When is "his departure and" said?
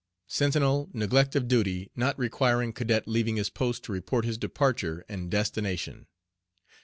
4.25-5.29